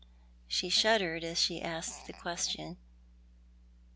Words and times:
"She 0.47 0.69
shuddered 0.69 1.23
as 1.23 1.37
she 1.39 1.61
asked 1.61 2.07
the 2.07 2.13
question. 2.13 2.77